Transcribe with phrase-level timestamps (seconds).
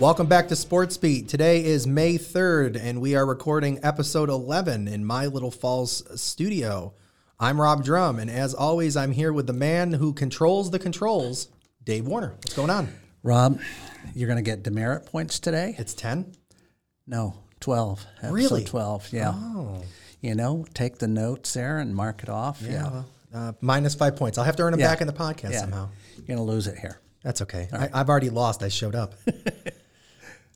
[0.00, 1.28] Welcome back to Sports Beat.
[1.28, 6.94] Today is May 3rd, and we are recording episode 11 in my Little Falls studio.
[7.38, 11.48] I'm Rob Drum, and as always, I'm here with the man who controls the controls,
[11.84, 12.30] Dave Warner.
[12.30, 12.88] What's going on?
[13.22, 13.60] Rob,
[14.14, 15.74] you're going to get demerit points today?
[15.76, 16.32] It's 10?
[17.06, 18.06] No, 12.
[18.22, 18.64] Episode Really?
[18.64, 19.32] 12, yeah.
[19.34, 19.82] Oh.
[20.22, 22.62] You know, take the notes there and mark it off.
[22.62, 22.82] Yeah.
[22.90, 24.38] well, uh, minus five points.
[24.38, 24.88] I'll have to earn them Yeah.
[24.90, 25.60] back in the podcast Yeah.
[25.60, 25.88] somehow.
[26.16, 27.00] You're going to lose it here.
[27.22, 27.68] That's okay.
[27.72, 28.62] I, I've already lost.
[28.62, 29.14] I showed up.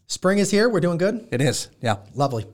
[0.06, 0.68] Spring is here.
[0.68, 1.28] We're doing good.
[1.32, 1.96] It is, yeah.
[2.14, 2.46] Lovely.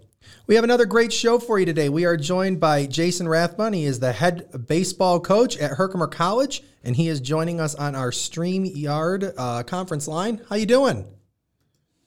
[0.46, 1.88] We have another great show for you today.
[1.88, 3.72] We are joined by Jason Rathbun.
[3.72, 7.94] He is the head baseball coach at Herkimer College, and he is joining us on
[7.94, 10.40] our StreamYard uh, conference line.
[10.48, 11.06] How you doing?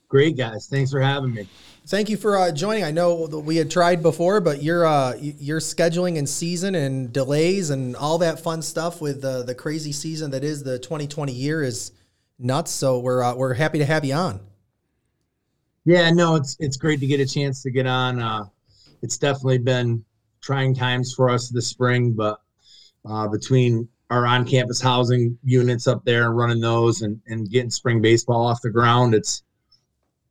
[0.10, 1.48] Great guys, thanks for having me.
[1.88, 2.84] Thank you for uh, joining.
[2.84, 7.12] I know that we had tried before, but your uh, your scheduling and season and
[7.12, 11.34] delays and all that fun stuff with uh, the crazy season that is the 2020
[11.34, 11.92] year is
[12.40, 12.72] nuts.
[12.72, 14.40] So we're uh, we're happy to have you on.
[15.86, 18.20] Yeah, no, it's it's great to get a chance to get on.
[18.20, 18.46] Uh,
[19.02, 20.04] it's definitely been
[20.42, 22.40] trying times for us this spring, but
[23.06, 28.02] uh, between our on-campus housing units up there and running those and, and getting spring
[28.02, 29.44] baseball off the ground, it's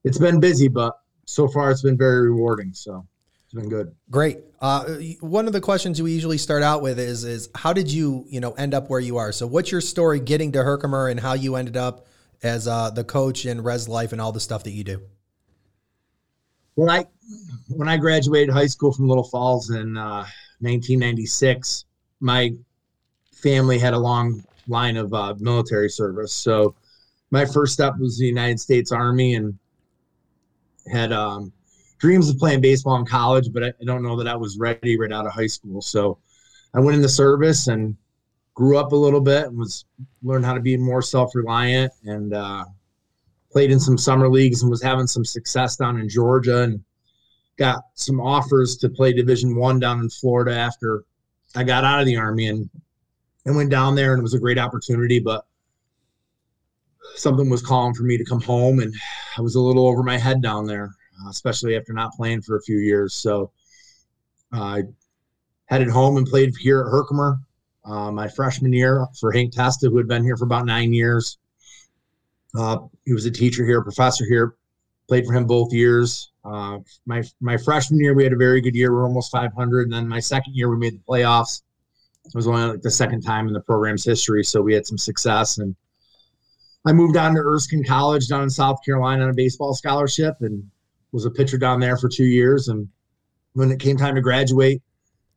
[0.05, 2.73] it's been busy, but so far it's been very rewarding.
[2.73, 3.07] So
[3.45, 3.95] it's been good.
[4.11, 4.39] Great.
[4.61, 4.85] Uh,
[5.21, 8.41] one of the questions we usually start out with is is how did you you
[8.41, 9.33] know end up where you are?
[9.33, 12.07] So what's your story getting to Herkimer and how you ended up
[12.43, 15.03] as uh, the coach in Res Life and all the stuff that you do?
[16.75, 17.05] When I
[17.69, 20.25] when I graduated high school from Little Falls in uh,
[20.61, 21.85] 1996,
[22.21, 22.53] my
[23.35, 26.33] family had a long line of uh, military service.
[26.33, 26.75] So
[27.31, 29.59] my first step was the United States Army, and
[30.91, 31.53] had um,
[31.99, 35.13] dreams of playing baseball in college, but I, don't know that I was ready right
[35.13, 35.81] out of high school.
[35.83, 36.19] So
[36.75, 37.97] I went in the service and
[38.55, 39.85] grew up a little bit and was
[40.23, 42.33] learned how to be more self reliant and.
[42.33, 42.65] Uh,
[43.53, 46.83] played in some summer leagues and was having some success down in Georgia and
[47.59, 51.05] got some offers to play division one down in Florida after
[51.55, 52.69] I got out of the army and
[53.45, 55.45] and went down there and it was a great opportunity, but
[57.17, 58.95] something was calling for me to come home and
[59.37, 62.57] I was a little over my head down there, uh, especially after not playing for
[62.57, 63.15] a few years.
[63.15, 63.51] So
[64.55, 64.83] uh, I
[65.67, 67.41] headed home and played here at Herkimer
[67.85, 71.39] uh, my freshman year for Hank Testa, who had been here for about nine years.
[72.57, 74.57] Uh, he was a teacher here, a professor here.
[75.09, 76.33] Played for him both years.
[76.45, 78.91] Uh, my my freshman year, we had a very good year.
[78.91, 79.85] We were almost 500.
[79.85, 81.63] And then my second year, we made the playoffs.
[82.25, 84.99] It was only like the second time in the program's history, so we had some
[84.99, 85.59] success.
[85.59, 85.75] And
[86.85, 90.63] I moved on to Erskine College down in South Carolina on a baseball scholarship, and
[91.11, 92.69] was a pitcher down there for two years.
[92.69, 92.89] And
[93.53, 94.83] when it came time to graduate,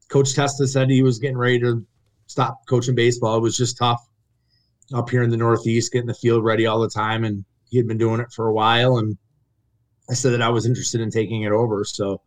[0.09, 1.85] Coach Testa said he was getting ready to
[2.27, 3.37] stop coaching baseball.
[3.37, 4.07] It was just tough
[4.93, 7.23] up here in the Northeast, getting the field ready all the time.
[7.23, 8.97] And he had been doing it for a while.
[8.97, 9.17] And
[10.09, 11.83] I said that I was interested in taking it over.
[11.83, 12.21] So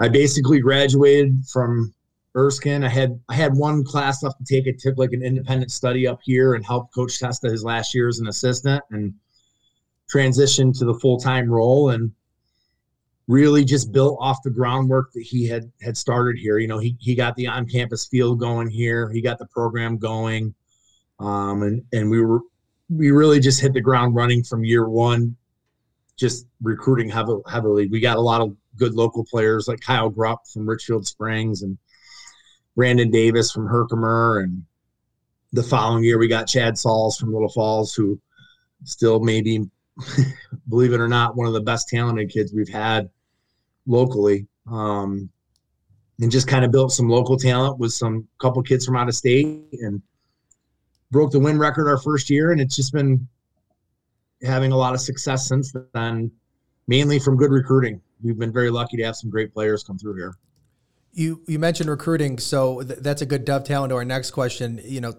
[0.00, 1.94] I basically graduated from
[2.36, 2.84] Erskine.
[2.84, 4.66] I had I had one class left to take.
[4.66, 8.08] I took like an independent study up here and helped Coach Testa his last year
[8.08, 9.14] as an assistant and
[10.12, 12.12] transitioned to the full time role and
[13.28, 16.58] really just built off the groundwork that he had had started here.
[16.58, 19.10] You know, he he got the on campus field going here.
[19.10, 20.54] He got the program going
[21.20, 22.40] um, and and we were
[22.88, 25.36] we really just hit the ground running from year one,
[26.16, 27.86] just recruiting heavily.
[27.86, 31.78] We got a lot of good local players like Kyle Grupp from Richfield Springs and
[32.74, 34.64] Brandon Davis from Herkimer, and
[35.52, 38.18] the following year we got Chad Sauls from Little Falls, who
[38.84, 39.68] still maybe,
[40.68, 43.10] believe it or not, one of the best talented kids we've had
[43.86, 44.46] locally.
[44.70, 45.28] Um,
[46.20, 49.14] and just kind of built some local talent with some couple kids from out of
[49.14, 50.02] state and
[51.10, 53.26] broke the win record our first year, and it's just been
[54.42, 56.30] having a lot of success since then,
[56.86, 58.00] mainly from good recruiting.
[58.22, 60.34] We've been very lucky to have some great players come through here.
[61.12, 64.80] You you mentioned recruiting, so th- that's a good dovetail into our next question.
[64.84, 65.14] You know,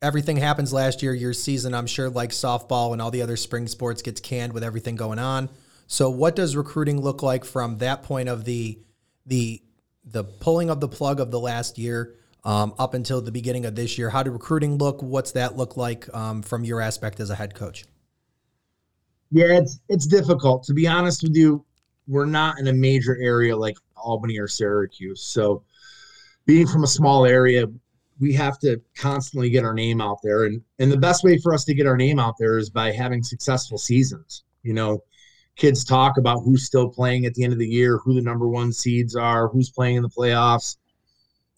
[0.00, 1.14] everything happens last year.
[1.14, 4.62] Your season, I'm sure, like softball and all the other spring sports, gets canned with
[4.62, 5.48] everything going on.
[5.88, 8.78] So, what does recruiting look like from that point of the
[9.24, 9.62] the
[10.04, 12.14] the pulling of the plug of the last year
[12.46, 14.08] um, up until the beginning of this year?
[14.08, 15.02] How did recruiting look?
[15.02, 17.84] What's that look like um, from your aspect as a head coach?
[19.32, 21.64] Yeah, it's it's difficult to be honest with you.
[22.06, 25.64] We're not in a major area like Albany or Syracuse, so
[26.46, 27.66] being from a small area,
[28.20, 31.52] we have to constantly get our name out there, and and the best way for
[31.52, 34.44] us to get our name out there is by having successful seasons.
[34.62, 35.02] You know,
[35.56, 38.46] kids talk about who's still playing at the end of the year, who the number
[38.46, 40.76] one seeds are, who's playing in the playoffs,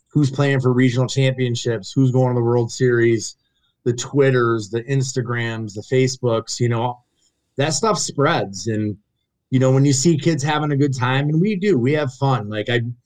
[0.09, 3.37] who's playing for regional championships, who's going to the World Series,
[3.85, 7.01] the Twitters, the Instagrams, the Facebooks, you know,
[7.57, 8.67] that stuff spreads.
[8.67, 8.97] And,
[9.51, 12.13] you know, when you see kids having a good time, and we do, we have
[12.15, 12.49] fun.
[12.49, 12.97] Like I'm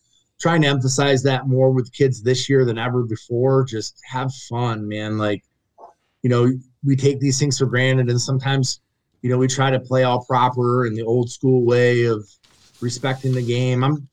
[0.41, 3.65] trying to emphasize that more with kids this year than ever before.
[3.65, 5.19] Just have fun, man.
[5.19, 5.45] Like,
[6.23, 6.53] you know,
[6.85, 8.81] we take these things for granted and sometimes,
[9.23, 12.29] you know, we try to play all proper in the old school way of
[12.81, 13.85] respecting the game.
[13.85, 14.09] I'm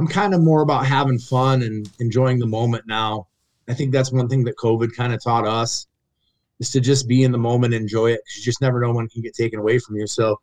[0.00, 3.26] I'm kind of more about having fun and enjoying the moment now.
[3.68, 5.88] I think that's one thing that COVID kind of taught us
[6.58, 8.22] is to just be in the moment, enjoy it.
[8.34, 10.06] You just never know when can get taken away from you.
[10.06, 10.40] So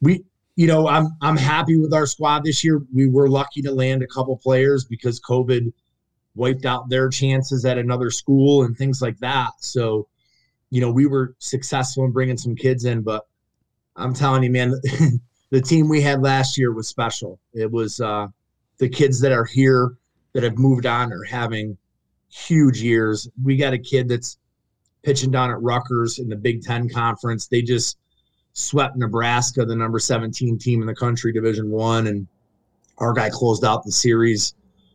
[0.00, 0.24] we,
[0.56, 2.80] you know, I'm I'm happy with our squad this year.
[2.94, 5.70] We were lucky to land a couple players because COVID
[6.34, 9.50] wiped out their chances at another school and things like that.
[9.58, 10.08] So,
[10.70, 13.26] you know, we were successful in bringing some kids in, but
[13.96, 14.72] I'm telling you, man,
[15.50, 17.38] the team we had last year was special.
[17.52, 18.28] It was uh,
[18.80, 19.92] the kids that are here
[20.32, 21.76] that have moved on are having
[22.30, 23.28] huge years.
[23.42, 24.38] We got a kid that's
[25.02, 27.46] pitching down at Rutgers in the Big Ten conference.
[27.46, 27.98] They just
[28.54, 32.26] swept Nebraska, the number 17 team in the country, Division One, and
[32.98, 34.54] our guy closed out the series,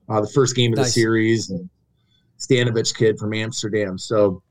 [0.09, 0.88] uh, the first game of nice.
[0.88, 1.49] the series.
[1.51, 1.69] And
[2.39, 3.97] Stanovich kid from Amsterdam.
[3.97, 4.41] So,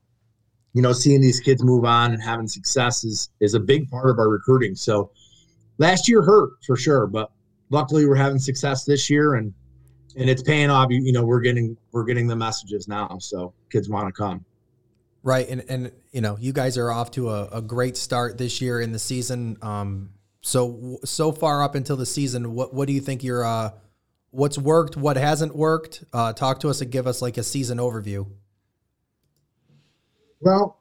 [0.73, 4.09] you know, seeing these kids move on and having success is is a big part
[4.09, 4.75] of our recruiting.
[4.75, 5.11] So,
[5.77, 7.31] last year hurt for sure, but
[7.69, 9.53] luckily we're having success this year and
[10.17, 10.87] and it's paying off.
[10.89, 14.45] You, you know, we're getting we're getting the messages now, so kids want to come.
[15.23, 18.61] Right, and and you know, you guys are off to a, a great start this
[18.61, 19.57] year in the season.
[19.61, 23.71] Um, so so far up until the season, what what do you think your uh,
[24.31, 26.03] what's worked, what hasn't worked?
[26.13, 28.27] Uh, talk to us and give us like a season overview.
[30.41, 30.77] Well,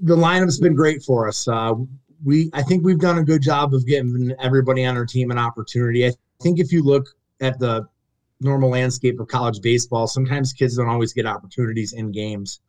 [0.00, 1.46] the lineup's been great for us.
[1.46, 1.74] Uh,
[2.24, 5.38] we I think we've done a good job of getting everybody on our team an
[5.38, 6.06] opportunity.
[6.06, 7.06] I think if you look
[7.40, 7.88] at the
[8.40, 12.60] normal landscape of college baseball, sometimes kids don't always get opportunities in games.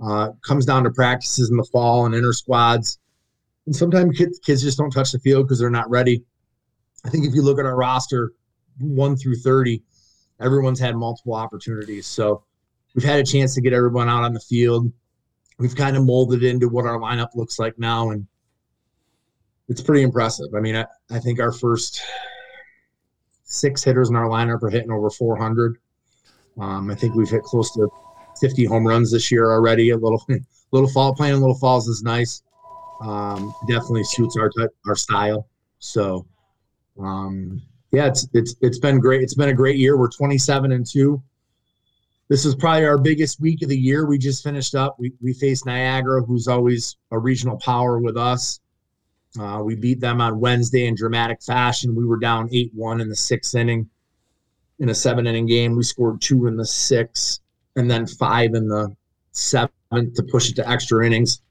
[0.00, 2.98] Uh, comes down to practices in the fall and inter squads.
[3.66, 6.22] And sometimes kids, kids just don't touch the field because they're not ready.
[7.04, 8.32] I think if you look at our roster,
[8.78, 9.82] one through 30,
[10.40, 12.06] everyone's had multiple opportunities.
[12.06, 12.44] So
[12.94, 14.92] we've had a chance to get everyone out on the field.
[15.58, 18.10] We've kind of molded into what our lineup looks like now.
[18.10, 18.26] And
[19.68, 20.48] it's pretty impressive.
[20.56, 22.02] I mean, I, I think our first
[23.44, 25.78] six hitters in our lineup are hitting over 400.
[26.58, 27.88] Um, I think we've hit close to
[28.40, 29.90] 50 home runs this year already.
[29.90, 30.24] A little,
[30.72, 32.42] little fall playing a little falls is nice.
[33.00, 35.48] Um, definitely suits our type, our style.
[35.78, 36.26] So,
[37.00, 37.62] um,
[37.92, 39.22] yeah, it's it's it's been great.
[39.22, 39.96] It's been a great year.
[39.96, 41.22] We're 27 and two.
[42.28, 44.04] This is probably our biggest week of the year.
[44.04, 44.96] We just finished up.
[44.98, 48.60] We we faced Niagara, who's always a regional power with us.
[49.38, 51.94] Uh, we beat them on Wednesday in dramatic fashion.
[51.94, 53.88] We were down 8 1 in the sixth inning
[54.78, 55.76] in a seven inning game.
[55.76, 57.40] We scored two in the sixth
[57.76, 58.94] and then five in the
[59.32, 61.42] seventh to push it to extra innings.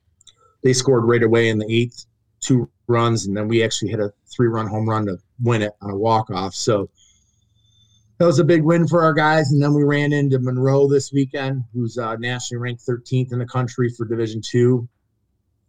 [0.63, 2.05] They scored right away in the eighth,
[2.39, 5.73] two runs, and then we actually hit a three run home run to win it
[5.81, 6.53] on a walk off.
[6.53, 6.89] So
[8.17, 9.51] that was a big win for our guys.
[9.51, 13.45] And then we ran into Monroe this weekend, who's uh, nationally ranked 13th in the
[13.45, 14.87] country for Division Two.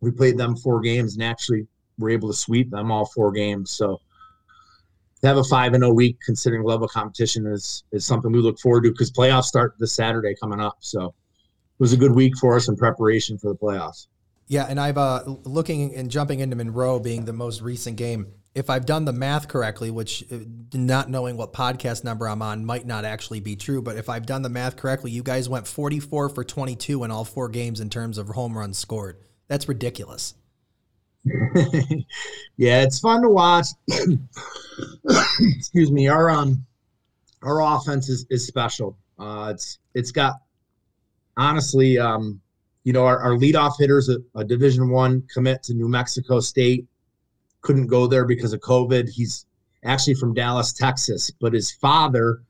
[0.01, 1.67] We played them four games and actually
[1.99, 3.73] were able to sweep them all four games.
[3.73, 4.01] So
[5.21, 8.59] to have a five and a week, considering level competition, is is something we look
[8.59, 10.77] forward to because playoffs start this Saturday coming up.
[10.81, 14.07] So it was a good week for us in preparation for the playoffs.
[14.47, 18.33] Yeah, and I've uh, looking and jumping into Monroe being the most recent game.
[18.55, 20.39] If I've done the math correctly, which uh,
[20.73, 24.25] not knowing what podcast number I'm on might not actually be true, but if I've
[24.25, 27.91] done the math correctly, you guys went 44 for 22 in all four games in
[27.91, 29.19] terms of home runs scored.
[29.49, 30.35] That's ridiculous.
[32.57, 33.67] yeah, it's fun to watch.
[35.41, 36.09] Excuse me.
[36.09, 36.65] Our um
[37.43, 38.97] our offense is, is special.
[39.19, 40.35] Uh, it's it's got
[41.37, 42.41] honestly, um,
[42.85, 46.87] you know, our, our leadoff hitters a, a Division One commit to New Mexico State
[47.61, 49.09] couldn't go there because of COVID.
[49.09, 49.47] He's
[49.85, 52.43] actually from Dallas, Texas, but his father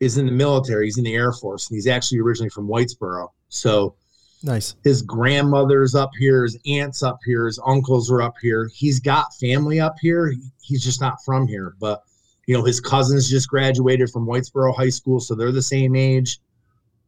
[0.00, 0.86] is in the military.
[0.86, 3.28] He's in the Air Force, and he's actually originally from Whitesboro.
[3.48, 3.94] So
[4.42, 4.76] Nice.
[4.84, 8.70] His grandmother's up here, his aunts up here, his uncles are up here.
[8.72, 10.32] He's got family up here.
[10.62, 11.74] He's just not from here.
[11.80, 12.02] But
[12.46, 16.38] you know, his cousins just graduated from Whitesboro High School, so they're the same age.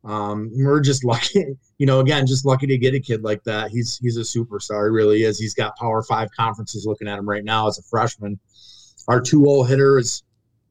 [0.03, 1.45] Um, we're just lucky,
[1.79, 3.71] you know, again, just lucky to get a kid like that.
[3.71, 4.87] He's he's a superstar.
[4.87, 5.39] He really is.
[5.39, 8.39] He's got Power Five conferences looking at him right now as a freshman.
[9.09, 10.25] Our two hole hitter is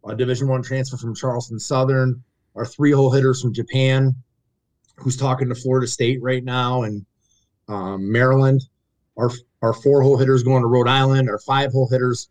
[0.08, 2.22] a Division One transfer from Charleston Southern.
[2.56, 4.16] Our three hole hitters from Japan
[5.00, 7.06] who's talking to Florida State right now and
[7.68, 8.65] um, Maryland.
[9.18, 11.29] Our our four hole hitters going to Rhode Island.
[11.29, 12.29] Our five hole hitters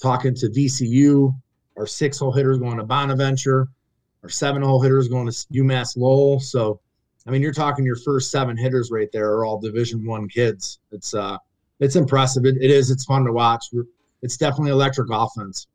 [0.00, 1.34] talking to VCU.
[1.76, 3.68] Our six hole hitters going to Bonaventure.
[4.22, 6.38] Our seven hole hitters going to UMass Lowell.
[6.38, 6.80] So,
[7.26, 10.78] I mean, you're talking your first seven hitters right there are all Division One kids.
[10.92, 11.38] It's uh,
[11.80, 12.44] it's impressive.
[12.44, 12.90] It, it is.
[12.90, 13.66] It's fun to watch.
[14.22, 15.66] It's definitely electric offense.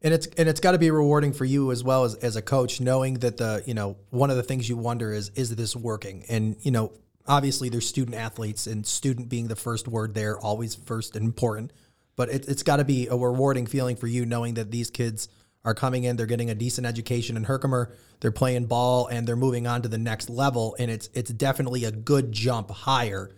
[0.00, 2.42] And it's and it's got to be rewarding for you as well as as a
[2.42, 5.74] coach, knowing that the you know one of the things you wonder is is this
[5.74, 6.24] working?
[6.28, 6.92] And you know
[7.28, 11.72] obviously there's student athletes and student being the first word there, always first and important.
[12.16, 15.28] But it, it's got to be a rewarding feeling for you knowing that these kids
[15.64, 19.36] are coming in, they're getting a decent education in Herkimer, they're playing ball, and they're
[19.36, 20.74] moving on to the next level.
[20.78, 23.30] And it's it's definitely a good jump higher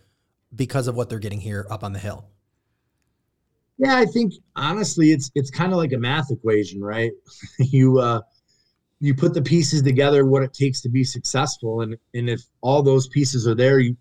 [0.55, 2.25] because of what they're getting here up on the hill.
[3.81, 7.13] Yeah, I think honestly, it's it's kind of like a math equation, right?
[7.59, 8.21] you uh,
[9.01, 12.83] you put the pieces together, what it takes to be successful, and and if all
[12.83, 13.97] those pieces are there, you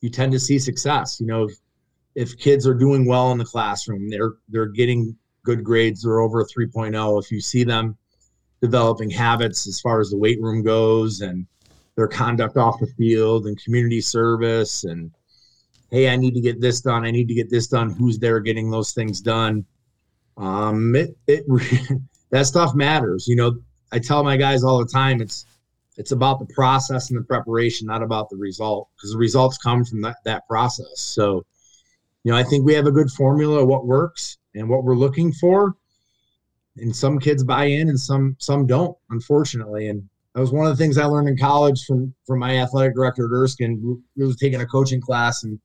[0.00, 1.20] you tend to see success.
[1.20, 1.58] You know, if,
[2.14, 5.14] if kids are doing well in the classroom, they're they're getting
[5.44, 7.22] good grades, they're over a 3.0.
[7.22, 7.98] If you see them
[8.62, 11.46] developing habits as far as the weight room goes and
[11.96, 15.10] their conduct off the field and community service and
[15.92, 17.04] hey, I need to get this done.
[17.04, 17.90] I need to get this done.
[17.90, 19.64] Who's there getting those things done?
[20.38, 21.44] Um, it, it
[22.30, 23.28] that stuff matters.
[23.28, 23.58] You know,
[23.92, 25.46] I tell my guys all the time, it's
[25.98, 29.84] it's about the process and the preparation, not about the result, because the results come
[29.84, 30.98] from that that process.
[30.98, 31.44] So,
[32.24, 34.96] you know, I think we have a good formula of what works and what we're
[34.96, 35.74] looking for.
[36.78, 39.88] And some kids buy in, and some some don't, unfortunately.
[39.88, 42.94] And that was one of the things I learned in college from from my athletic
[42.94, 44.02] director at Erskine.
[44.16, 45.60] He was taking a coaching class, and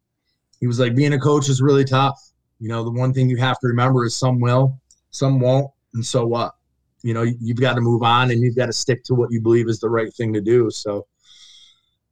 [0.59, 2.19] he was like, being a coach is really tough.
[2.59, 4.79] You know, the one thing you have to remember is some will,
[5.11, 6.55] some won't, and so what?
[7.03, 9.39] You know, you've got to move on and you've got to stick to what you
[9.39, 10.71] believe is the right thing to do.
[10.71, 11.05] So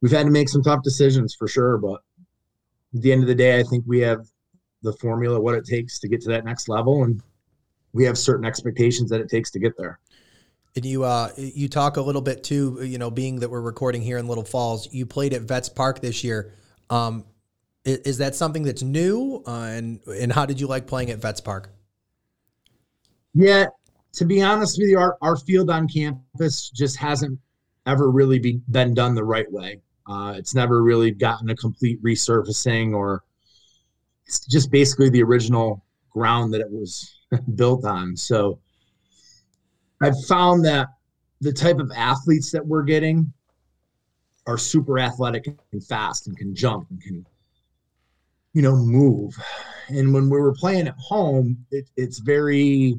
[0.00, 2.00] we've had to make some tough decisions for sure, but
[2.94, 4.26] at the end of the day, I think we have
[4.82, 7.20] the formula, what it takes to get to that next level, and
[7.92, 9.98] we have certain expectations that it takes to get there.
[10.76, 14.02] And you uh, you talk a little bit too, you know, being that we're recording
[14.02, 14.92] here in Little Falls.
[14.92, 16.52] You played at Vets Park this year.
[16.90, 17.24] Um,
[17.86, 19.42] is, is that something that's new?
[19.46, 21.70] Uh, and and how did you like playing at Vets Park?
[23.32, 23.66] Yeah,
[24.14, 27.38] to be honest with you, our, our field on campus just hasn't
[27.86, 29.80] ever really be, been done the right way.
[30.08, 33.24] Uh, it's never really gotten a complete resurfacing, or
[34.26, 37.18] it's just basically the original ground that it was
[37.56, 38.16] built on.
[38.16, 38.58] So
[40.00, 40.88] I've found that
[41.40, 43.32] the type of athletes that we're getting
[44.46, 47.26] are super athletic and fast and can jump and can
[48.56, 49.36] you know, move.
[49.88, 52.98] And when we were playing at home, it, it's very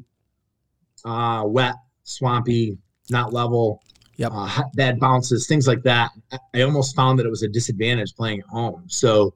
[1.04, 1.74] uh, wet,
[2.04, 2.78] swampy,
[3.10, 3.82] not level,
[4.18, 4.30] yep.
[4.32, 6.12] uh, bad bounces, things like that.
[6.54, 8.84] I almost found that it was a disadvantage playing at home.
[8.86, 9.34] So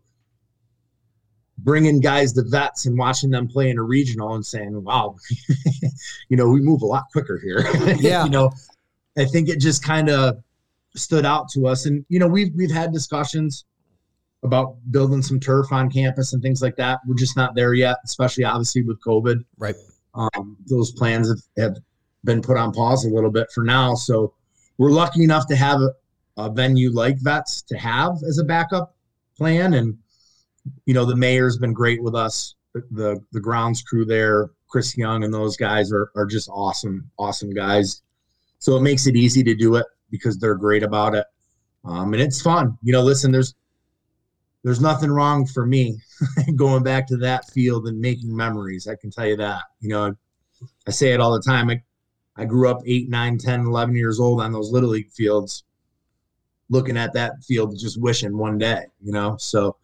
[1.59, 5.17] bringing guys to vets and watching them play in a regional and saying, wow,
[6.29, 7.67] you know, we move a lot quicker here.
[7.99, 8.23] Yeah.
[8.23, 8.52] you know,
[9.19, 10.37] I think it just kind of
[10.95, 11.87] stood out to us.
[11.87, 13.64] And, you know, we've, we've had discussions
[14.42, 17.00] about building some turf on campus and things like that.
[17.06, 19.44] We're just not there yet, especially obviously with COVID.
[19.56, 19.76] Right.
[20.14, 21.76] Um, those plans have, have
[22.25, 23.94] been put on pause a little bit for now.
[23.94, 24.34] So
[24.78, 25.90] we're lucky enough to have a,
[26.37, 28.96] a venue like Vets to have as a backup
[29.37, 29.75] plan.
[29.75, 29.96] And,
[30.87, 32.54] you know, the mayor's been great with us.
[32.75, 37.11] The, the, the grounds crew there, Chris Young and those guys are, are just awesome,
[37.18, 38.02] awesome guys.
[38.58, 41.26] So it makes it easy to do it because they're great about it.
[41.84, 42.78] Um, and it's fun.
[42.82, 43.54] You know, listen, there's
[44.64, 45.99] there's nothing wrong for me
[46.57, 48.87] going back to that field and making memories.
[48.87, 49.62] I can tell you that.
[49.81, 50.14] You know,
[50.87, 51.71] I say it all the time.
[51.71, 51.83] I,
[52.37, 55.64] I grew up 8, 9, 10, 11 years old on those little league fields,
[56.71, 59.37] looking at that field, just wishing one day, you know.
[59.38, 59.76] So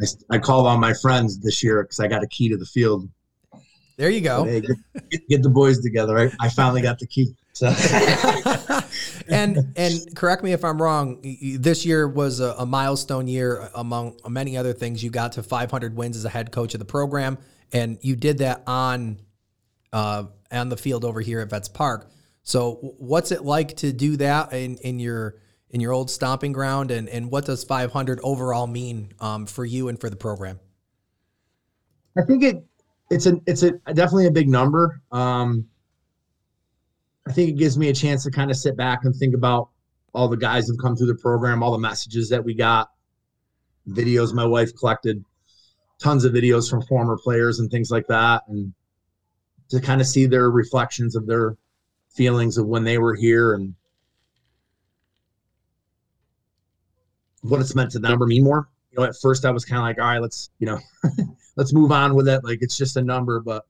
[0.00, 2.66] I, I called on my friends this year because I got a key to the
[2.66, 3.08] field.
[3.96, 4.44] There you go.
[4.44, 6.18] Hey, get, get, the boys together.
[6.18, 7.34] I, I finally got the key.
[7.52, 7.66] So.
[9.28, 11.20] and and correct me if I'm wrong.
[11.58, 15.02] This year was a, a, milestone year among many other things.
[15.02, 17.38] You got to 500 wins as a head coach of the program,
[17.72, 19.18] and you did that on
[19.92, 22.10] uh, on the field over here at Vets Park.
[22.42, 25.36] So, what's it like to do that in, in your
[25.70, 29.88] in your old stomping ground, and and what does 500 overall mean um, for you
[29.88, 30.58] and for the program?
[32.16, 32.64] I think it
[33.10, 35.00] it's a it's a definitely a big number.
[35.12, 35.66] Um,
[37.30, 39.68] I think it gives me a chance to kind of sit back and think about
[40.12, 42.90] all the guys who've come through the program, all the messages that we got,
[43.88, 45.24] videos my wife collected,
[46.00, 48.74] tons of videos from former players and things like that, and
[49.68, 51.56] to kind of see their reflections of their
[52.12, 53.76] feelings of when they were here and
[57.42, 58.68] what it's meant to them or me more.
[58.90, 60.80] You know, at first I was kind of like, all right, let's, you know,
[61.56, 62.42] let's move on with it.
[62.42, 63.66] Like it's just a number, but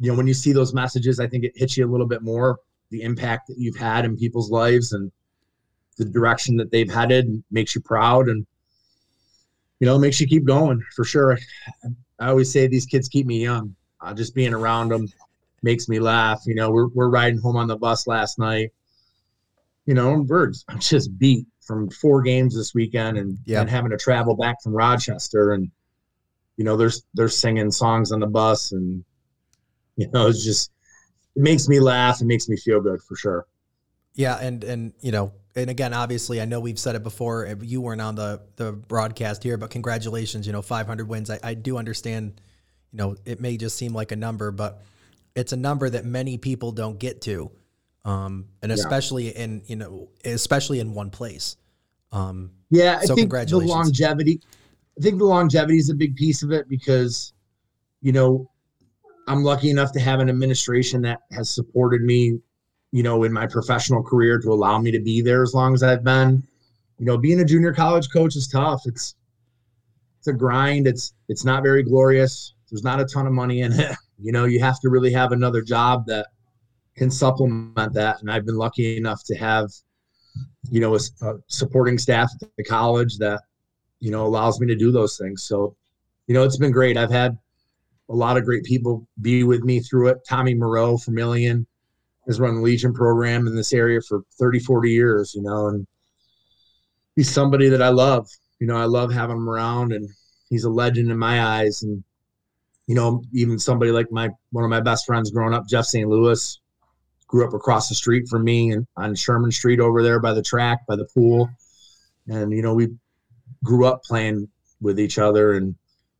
[0.00, 2.22] you know, when you see those messages, I think it hits you a little bit
[2.22, 2.58] more.
[2.90, 5.10] The impact that you've had in people's lives and
[5.96, 8.28] the direction that they've headed makes you proud.
[8.28, 8.46] And
[9.80, 11.38] you know, makes you keep going for sure.
[12.18, 13.74] I always say these kids keep me young.
[14.00, 15.08] Uh, just being around them
[15.62, 16.42] makes me laugh.
[16.46, 18.70] You know, we're we're riding home on the bus last night.
[19.86, 23.60] You know, birds i'm just beat from four games this weekend and, Yeah.
[23.60, 25.70] and having to travel back from Rochester and
[26.56, 29.04] you know, there's they're singing songs on the bus and
[30.02, 30.72] you know, it's just
[31.36, 32.22] it makes me laugh.
[32.22, 33.46] It makes me feel good for sure.
[34.14, 37.46] Yeah, and and you know, and again, obviously, I know we've said it before.
[37.62, 40.46] You weren't on the the broadcast here, but congratulations.
[40.46, 41.30] You know, 500 wins.
[41.30, 42.40] I, I do understand.
[42.92, 44.82] You know, it may just seem like a number, but
[45.36, 47.50] it's a number that many people don't get to,
[48.04, 51.56] um, and especially in you know, especially in one place.
[52.12, 53.58] Um, Yeah, I So think the congratulations.
[53.58, 54.40] longevity.
[54.98, 57.32] I think the longevity is a big piece of it because,
[58.02, 58.50] you know,
[59.28, 62.40] I'm lucky enough to have an administration that has supported me,
[62.92, 65.82] you know, in my professional career to allow me to be there as long as
[65.82, 66.42] I've been.
[66.98, 68.82] You know, being a junior college coach is tough.
[68.86, 69.14] It's
[70.18, 70.86] it's a grind.
[70.86, 72.54] It's it's not very glorious.
[72.70, 73.96] There's not a ton of money in it.
[74.20, 76.26] You know, you have to really have another job that
[76.96, 78.20] can supplement that.
[78.20, 79.70] And I've been lucky enough to have
[80.70, 80.98] you know, a
[81.48, 83.42] supporting staff at the college that,
[84.00, 85.44] you know, allows me to do those things.
[85.44, 85.74] So,
[86.26, 86.96] you know, it's been great.
[86.96, 87.38] I've had
[88.10, 90.18] a lot of great people be with me through it.
[90.28, 91.66] Tommy Moreau from Ilion
[92.26, 95.86] has run the Legion program in this area for 30, 40 years, you know, and
[97.16, 98.28] he's somebody that I love.
[98.60, 100.08] You know, I love having him around and
[100.48, 101.82] he's a legend in my eyes.
[101.82, 102.02] And,
[102.86, 106.08] you know, even somebody like my one of my best friends growing up, Jeff St.
[106.08, 106.60] Louis,
[107.26, 110.42] grew up across the street from me and on Sherman Street over there by the
[110.42, 111.48] track, by the pool.
[112.26, 112.88] And, you know, we
[113.64, 114.48] grew up playing
[114.80, 115.52] with each other.
[115.52, 115.74] And,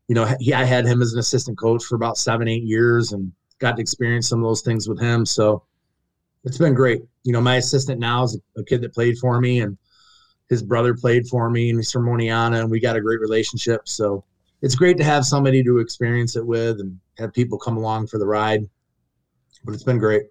[0.09, 3.13] you know, he, I had him as an assistant coach for about seven, eight years
[3.13, 5.27] and got to experience some of those things with him.
[5.27, 5.63] So
[6.45, 7.03] it's been great.
[7.25, 9.77] You know, my assistant now is a kid that played for me and
[10.49, 13.87] his brother played for me and he's from Moniana and we got a great relationship.
[13.87, 14.25] So
[14.63, 18.19] it's great to have somebody to experience it with and have people come along for
[18.19, 18.65] the ride.
[19.65, 20.23] But it's been great.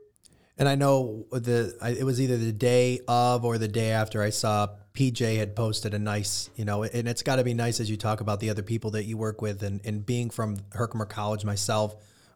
[0.57, 4.23] And I know the I, it was either the day of or the day after
[4.23, 7.79] I saw PJ had posted a nice, you know, and it's got to be nice
[7.79, 10.57] as you talk about the other people that you work with, and, and being from
[10.71, 11.95] Herkimer College myself,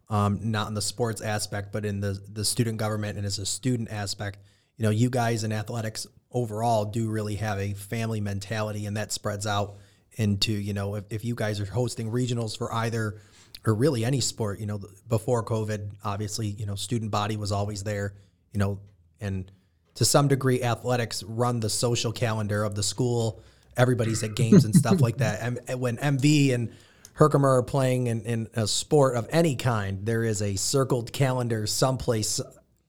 [0.10, 3.46] um, not in the sports aspect, but in the the student government and as a
[3.46, 4.38] student aspect,
[4.78, 9.12] you know, you guys in athletics overall do really have a family mentality, and that
[9.12, 9.78] spreads out
[10.14, 13.20] into, you know, if, if you guys are hosting regionals for either
[13.65, 17.84] or really any sport, you know, before COVID, obviously, you know, student body was always
[17.84, 18.15] there,
[18.54, 18.80] you know,
[19.19, 19.52] and
[19.95, 23.41] to some degree, athletics run the social calendar of the school.
[23.78, 25.41] Everybody's at games and stuff like that.
[25.43, 26.74] And eh, when MV and
[27.13, 31.67] Herkimer are playing in, in a sport of any kind, there is a circled calendar
[31.67, 32.39] someplace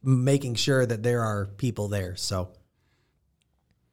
[0.02, 2.16] making sure that there are people there.
[2.16, 2.50] So,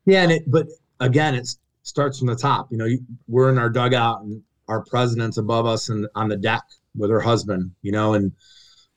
[0.05, 0.67] Yeah, and it, but
[0.99, 1.49] again, it
[1.83, 2.71] starts from the top.
[2.71, 6.37] You know, you, we're in our dugout, and our president's above us and on the
[6.37, 6.63] deck
[6.95, 7.71] with her husband.
[7.81, 8.31] You know, and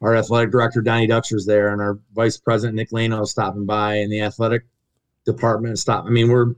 [0.01, 4.13] our athletic director Donnie Dutcher's there, and our vice president Nick Lano stopping by, and
[4.13, 4.63] the athletic
[5.25, 6.05] department stop.
[6.07, 6.55] I mean, we're,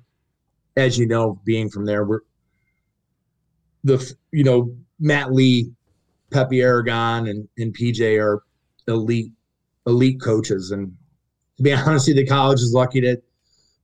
[0.76, 2.20] as you know, being from there, we're
[3.84, 5.70] the you know Matt Lee,
[6.30, 8.42] Pepe Aragon, and and PJ are
[8.88, 9.32] elite
[9.86, 10.92] elite coaches, and
[11.56, 13.20] to be honest, the college is lucky to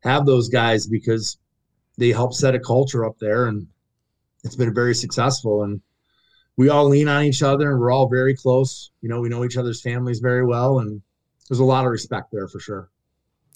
[0.03, 1.38] have those guys because
[1.99, 3.66] they help set a culture up there and
[4.44, 5.81] it's been very successful and
[6.57, 9.44] we all lean on each other and we're all very close you know we know
[9.44, 11.00] each other's families very well and
[11.48, 12.90] there's a lot of respect there for sure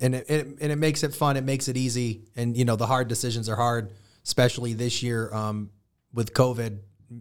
[0.00, 1.36] and it, it and it makes it fun.
[1.36, 2.24] It makes it easy.
[2.36, 3.92] And you know, the hard decisions are hard,
[4.24, 5.70] especially this year um,
[6.12, 6.78] with COVID.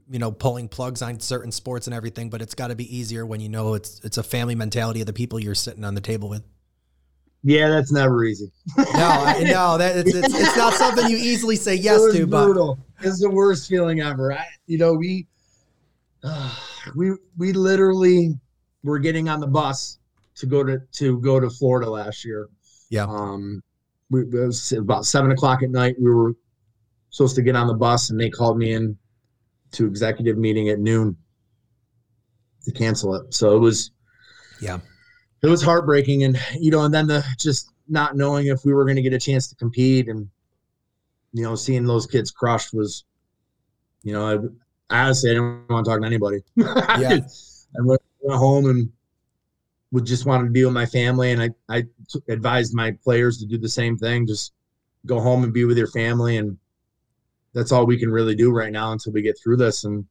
[0.09, 2.29] You know, pulling plugs on certain sports and everything.
[2.29, 5.07] But it's got to be easier when you know it's it's a family mentality of
[5.07, 6.43] the people you're sitting on the table with.
[7.43, 11.55] Yeah that's never easy No, I, no, that it's, it's it's not something you easily
[11.55, 12.27] say yes it was to.
[12.27, 15.27] But brutal it's the worst feeling ever I, you know we
[16.95, 18.37] we we literally
[18.83, 19.99] were getting on the bus
[20.35, 22.49] to go to to go to florida last year
[22.93, 23.63] yeah, Um,
[24.11, 25.95] we, it was about seven o'clock at night.
[25.99, 26.35] We were
[27.09, 28.95] supposed to get on the bus, and they called me in
[29.71, 31.17] to executive meeting at noon
[32.65, 33.33] to cancel it.
[33.33, 33.89] So it was,
[34.61, 34.77] yeah,
[35.43, 38.85] it was heartbreaking, and you know, and then the just not knowing if we were
[38.85, 40.29] going to get a chance to compete, and
[41.33, 43.03] you know, seeing those kids crushed was,
[44.03, 44.25] you know,
[44.89, 46.43] I, I honestly I didn't want to talk to anybody.
[46.55, 47.19] Yeah.
[47.75, 48.89] I went, home and
[49.91, 53.37] would just wanted to be with my family, and I I t- advised my players
[53.39, 54.25] to do the same thing.
[54.25, 54.53] Just
[55.05, 56.57] go home and be with your family, and
[57.53, 59.83] that's all we can really do right now until we get through this.
[59.83, 60.05] And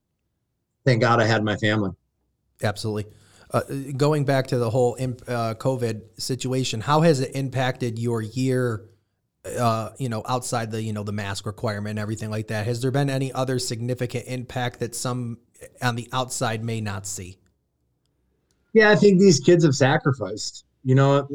[0.84, 1.92] thank God I had my family.
[2.62, 3.06] absolutely.
[3.52, 3.60] Uh,
[3.96, 8.88] going back to the whole imp, uh, COVID situation, how has it impacted your year
[9.44, 12.80] uh, you know, outside the you know the mask requirement and everything like that, has
[12.80, 15.38] there been any other significant impact that some
[15.80, 17.38] on the outside may not see?
[18.72, 20.64] Yeah, I think these kids have sacrificed.
[20.84, 21.28] You know,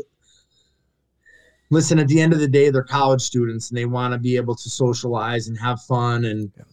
[1.69, 4.38] listen, at the end of the day, they're college students and they want to be
[4.38, 6.63] able to socialize and have fun and yeah.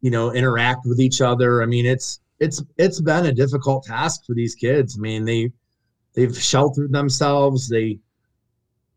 [0.00, 1.62] you know interact with each other.
[1.62, 4.96] I mean, it's it's it's been a difficult task for these kids.
[4.98, 5.52] I mean, they
[6.14, 7.68] they've sheltered themselves.
[7.68, 8.00] They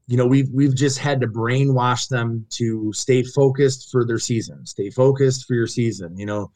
[0.08, 4.66] you know we've we've just had to brainwash them to stay focused for their season
[4.66, 6.52] stay focused for your season you know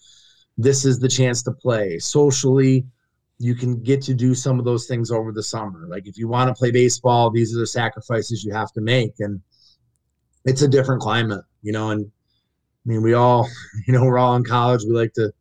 [0.58, 2.86] this is the chance to play socially
[3.40, 6.28] you can get to do some of those things over the summer like if you
[6.28, 9.42] want to play baseball these are the sacrifices you have to make and
[10.46, 13.50] it's a different climate you know and i mean we all
[13.88, 15.32] you know we're all in college we like to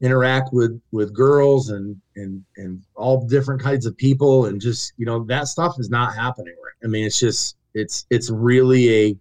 [0.00, 5.06] interact with with girls and and and all different kinds of people and just you
[5.06, 6.86] know that stuff is not happening right.
[6.86, 9.16] I mean it's just it's it's really a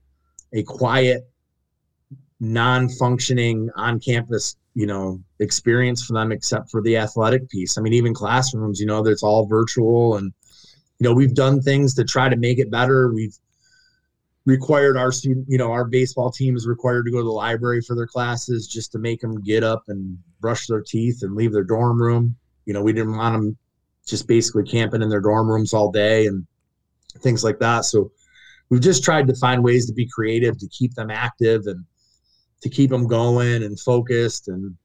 [0.54, 1.28] a quiet
[2.40, 7.78] non-functioning on campus you know experience for them except for the athletic piece.
[7.78, 10.34] I mean even classrooms you know that's all virtual and
[11.00, 13.14] you know we've done things to try to make it better.
[13.14, 13.38] We've
[14.46, 17.82] required our student, you know, our baseball team is required to go to the library
[17.82, 21.54] for their classes just to make them get up and brush their teeth and leave
[21.54, 22.36] their dorm room.
[22.66, 23.58] You know, we didn't want them
[24.06, 26.46] just basically camping in their dorm rooms all day and
[27.20, 27.86] things like that.
[27.86, 28.12] So
[28.70, 31.86] we've just tried to find ways to be creative to keep them active and
[32.62, 34.76] to keep them going and focused and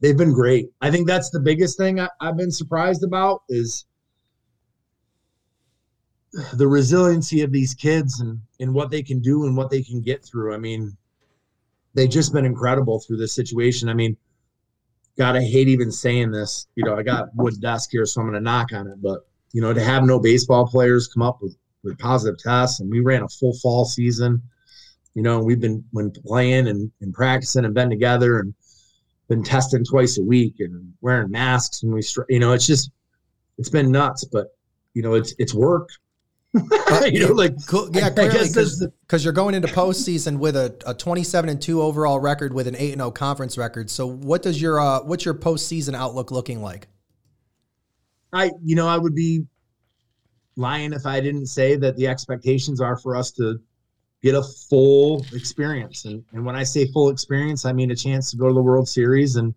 [0.00, 0.70] they've been great.
[0.80, 3.86] I think that's the biggest thing I, have been surprised about is
[6.54, 10.00] the resiliency of these kids and, and what they can do and what they can
[10.00, 10.54] get through.
[10.54, 10.96] I mean,
[11.94, 13.88] they've just been incredible through this situation.
[13.88, 14.16] I mean,
[15.18, 16.66] God, I hate even saying this.
[16.74, 19.00] You know, I got wood desk here, so I'm going to knock on it.
[19.02, 22.90] But, you know, to have no baseball players come up with, with positive tests, and
[22.90, 24.42] we ran a full fall season.
[25.14, 28.54] You know, we've been when playing and, and practicing and been together and
[29.28, 32.90] been testing twice a week and wearing masks and we, you know, it's just,
[33.58, 34.24] it's been nuts.
[34.24, 34.48] But,
[34.94, 35.90] you know, it's it's work
[37.06, 37.88] you know, like cool.
[37.92, 42.52] yeah, clearly because you're going into postseason with a, a 27 and two overall record
[42.52, 43.88] with an eight and zero conference record.
[43.88, 46.88] So what does your uh, what's your postseason outlook looking like?
[48.34, 49.46] I you know I would be
[50.56, 53.58] lying if I didn't say that the expectations are for us to
[54.22, 58.30] get a full experience, and and when I say full experience, I mean a chance
[58.30, 59.54] to go to the World Series and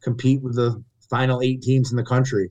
[0.00, 2.50] compete with the final eight teams in the country.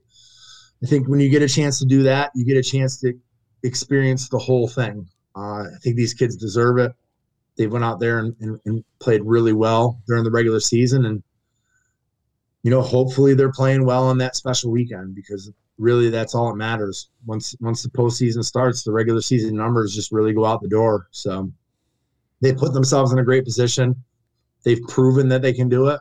[0.80, 3.14] I think when you get a chance to do that, you get a chance to
[3.62, 5.06] experience the whole thing.
[5.36, 6.92] Uh, I think these kids deserve it.
[7.56, 11.22] They went out there and, and, and, played really well during the regular season, and
[12.62, 16.56] you know, hopefully they're playing well on that special weekend because really that's all that
[16.56, 17.08] matters.
[17.26, 21.08] Once once the postseason starts, the regular season numbers just really go out the door.
[21.10, 21.50] So
[22.40, 23.96] they put themselves in a great position.
[24.62, 26.00] They've proven that they can do it.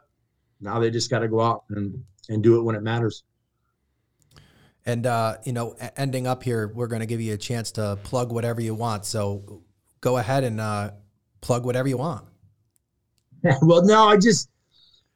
[0.62, 3.24] Now they just got to go out and and do it when it matters.
[4.90, 8.00] And uh, you know, ending up here, we're going to give you a chance to
[8.02, 9.06] plug whatever you want.
[9.06, 9.62] So
[10.02, 10.92] go ahead and uh,
[11.42, 12.26] plug whatever you want.
[13.62, 14.50] well, no, I just,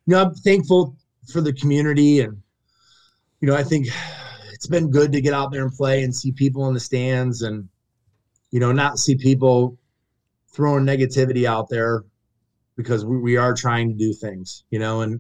[0.06, 0.96] you know, I'm thankful
[1.28, 2.40] for the community, and
[3.42, 3.88] you know, I think
[4.54, 7.42] it's been good to get out there and play and see people in the stands,
[7.42, 7.68] and
[8.52, 9.76] you know, not see people
[10.52, 12.04] throwing negativity out there
[12.78, 15.20] because we, we are trying to do things, you know, and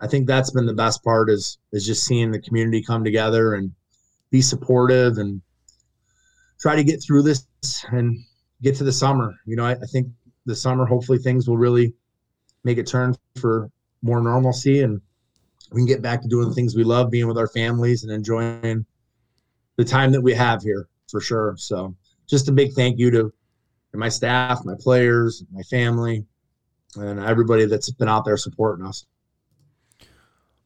[0.00, 3.54] I think that's been the best part is is just seeing the community come together
[3.54, 3.72] and
[4.30, 5.40] be supportive and
[6.60, 7.46] try to get through this
[7.90, 8.18] and
[8.62, 9.34] get to the summer.
[9.46, 10.08] You know, I, I think
[10.46, 11.94] the summer hopefully things will really
[12.64, 13.70] make a turn for
[14.02, 15.00] more normalcy and
[15.70, 18.12] we can get back to doing the things we love, being with our families and
[18.12, 18.84] enjoying
[19.76, 21.54] the time that we have here for sure.
[21.58, 21.94] So
[22.26, 23.32] just a big thank you to
[23.94, 26.24] my staff, my players, my family,
[26.96, 29.06] and everybody that's been out there supporting us.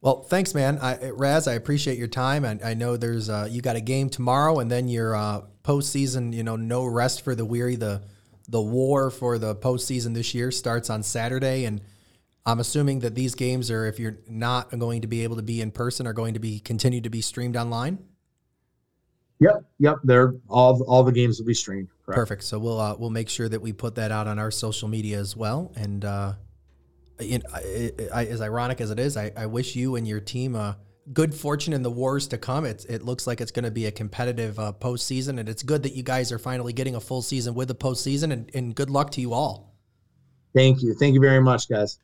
[0.03, 0.79] Well, thanks, man.
[0.79, 2.43] I, Raz, I appreciate your time.
[2.43, 6.33] And I know there's uh, you got a game tomorrow, and then your uh, postseason.
[6.33, 7.77] You know, no rest for the weary.
[7.77, 8.01] The
[8.49, 11.79] the war for the postseason this year starts on Saturday, and
[12.45, 15.61] I'm assuming that these games are, if you're not going to be able to be
[15.61, 17.97] in person, are going to be continued to be streamed online.
[19.39, 19.95] Yep, yep.
[20.03, 21.87] They're all all the games will be streamed.
[22.05, 22.17] Correct.
[22.17, 22.43] Perfect.
[22.43, 25.17] So we'll uh, we'll make sure that we put that out on our social media
[25.17, 26.33] as well, and uh,
[27.25, 30.19] you know, I, I, as ironic as it is, I, I wish you and your
[30.19, 30.73] team uh,
[31.11, 32.65] good fortune in the wars to come.
[32.65, 35.83] It, it looks like it's going to be a competitive uh, postseason, and it's good
[35.83, 38.89] that you guys are finally getting a full season with the postseason, and, and good
[38.89, 39.73] luck to you all.
[40.53, 40.93] Thank you.
[40.93, 41.99] Thank you very much, guys.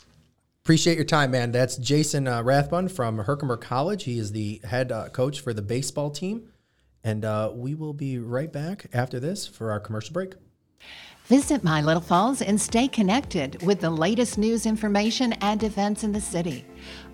[0.63, 1.51] Appreciate your time, man.
[1.51, 4.03] That's Jason uh, Rathbun from Herkimer College.
[4.03, 6.49] He is the head uh, coach for the baseball team.
[7.03, 10.33] And uh, we will be right back after this for our commercial break.
[11.29, 16.11] Visit My Little Falls and stay connected with the latest news, information, and events in
[16.11, 16.65] the city.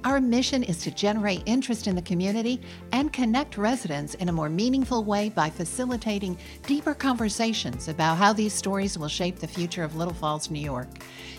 [0.05, 2.61] Our mission is to generate interest in the community
[2.93, 8.53] and connect residents in a more meaningful way by facilitating deeper conversations about how these
[8.53, 10.87] stories will shape the future of Little Falls, New York.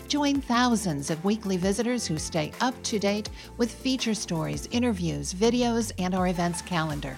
[0.07, 5.91] Join thousands of weekly visitors who stay up to date with feature stories, interviews, videos,
[5.97, 7.17] and our events calendar.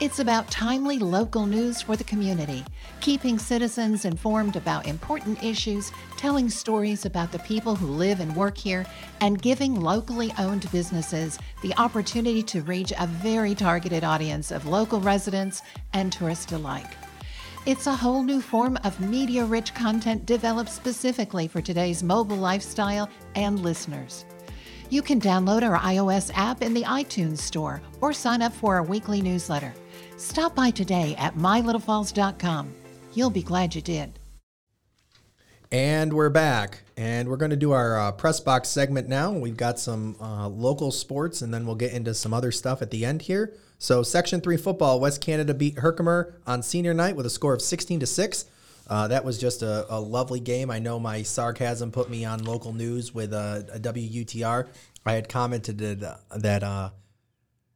[0.00, 2.64] It's about timely local news for the community,
[3.02, 8.56] keeping citizens informed about important issues, telling stories about the people who live and work
[8.56, 8.86] here,
[9.20, 15.00] and giving locally owned businesses the opportunity to reach a very targeted audience of local
[15.00, 15.60] residents
[15.92, 16.96] and tourists alike.
[17.66, 23.10] It's a whole new form of media rich content developed specifically for today's mobile lifestyle
[23.34, 24.24] and listeners.
[24.88, 28.82] You can download our iOS app in the iTunes Store or sign up for our
[28.82, 29.74] weekly newsletter.
[30.20, 32.74] Stop by today at mylittlefalls.com.
[33.14, 34.18] You'll be glad you did.
[35.72, 39.32] And we're back, and we're going to do our uh, press box segment now.
[39.32, 42.90] We've got some uh, local sports, and then we'll get into some other stuff at
[42.90, 43.54] the end here.
[43.78, 47.62] So, Section Three football, West Canada beat Herkimer on senior night with a score of
[47.62, 48.44] sixteen to six.
[48.88, 50.70] Uh, that was just a, a, lovely game.
[50.70, 54.68] I know my sarcasm put me on local news with uh, a, a WUTR.
[55.06, 56.90] I had commented that, that uh,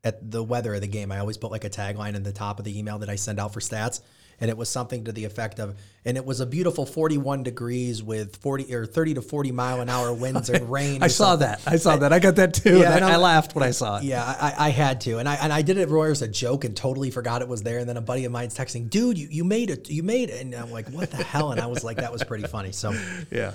[0.04, 2.58] at the weather of the game, I always put like a tagline in the top
[2.58, 4.00] of the email that I send out for stats
[4.40, 8.02] and it was something to the effect of and it was a beautiful 41 degrees
[8.02, 11.60] with 40 or 30 to 40 mile an hour winds and rain i saw that.
[11.66, 12.12] I saw that.
[12.12, 12.78] I got that too.
[12.78, 14.04] Yeah, I, I, laughed when i saw it.
[14.04, 16.64] Yeah I, I, had to and i and i did it roy as a joke
[16.64, 19.28] and totally forgot it was there and then a buddy of mine's texting dude you,
[19.30, 21.52] you made it you made it and i'm like what the hell?
[21.52, 22.72] And i was like that was pretty funny.
[22.72, 22.92] So
[23.30, 23.52] yeah.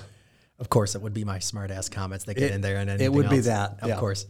[0.59, 2.89] of course it would be my smart ass comments that get it, in there and
[3.01, 3.33] it would else.
[3.33, 3.99] be that of yeah.
[3.99, 4.25] course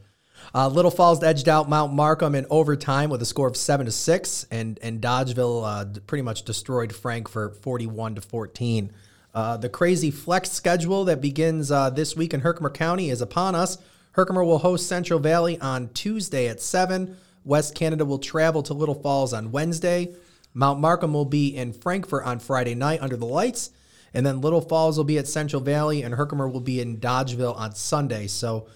[0.53, 3.91] uh, Little Falls edged out Mount Markham in overtime with a score of seven to
[3.91, 8.91] six, and and Dolgeville uh, pretty much destroyed Frankfort forty-one to fourteen.
[9.33, 13.53] Uh, the crazy flex schedule that begins uh, this week in Herkimer County is upon
[13.55, 13.77] us.
[14.13, 17.15] Herkimer will host Central Valley on Tuesday at seven.
[17.45, 20.13] West Canada will travel to Little Falls on Wednesday.
[20.53, 23.69] Mount Markham will be in Frankfort on Friday night under the lights.
[24.15, 27.55] And then Little Falls will be at Central Valley, and Herkimer will be in Dolgeville
[27.55, 28.25] on Sunday.
[28.25, 28.67] So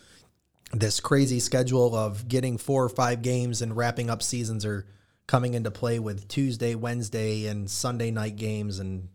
[0.73, 4.85] this crazy schedule of getting four or five games and wrapping up seasons are
[5.27, 9.07] coming into play with Tuesday, Wednesday, and Sunday night games, and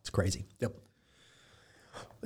[0.00, 0.46] it's crazy.
[0.60, 0.74] Yep.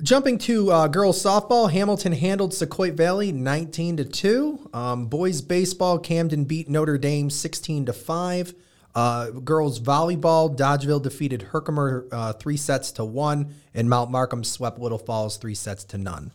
[0.03, 4.69] Jumping to uh, girls softball, Hamilton handled Sauquoit Valley 19 to two.
[4.73, 8.53] Um, boys baseball, Camden beat Notre Dame 16 to five.
[8.93, 14.79] Uh, girls volleyball, Dolgeville defeated Herkimer uh, three sets to one, and Mount Markham swept
[14.79, 16.31] Little Falls three sets to none.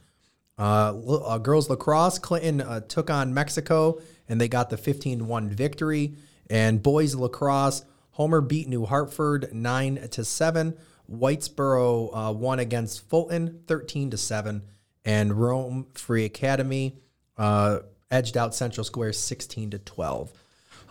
[0.60, 0.94] Uh,
[1.24, 6.14] uh, girls lacrosse, Clinton uh, took on Mexico and they got the 15 1 victory.
[6.50, 10.76] And boys lacrosse, Homer beat New Hartford 9 to 7.
[11.10, 14.62] Whitesboro uh, won against Fulton 13 to 7.
[15.04, 16.98] And Rome Free Academy
[17.38, 17.78] uh,
[18.10, 20.30] edged out Central Square 16 to 12.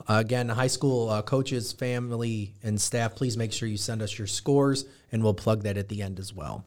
[0.08, 4.18] Uh, again, high school uh, coaches, family, and staff, please make sure you send us
[4.18, 6.66] your scores, and we'll plug that at the end as well.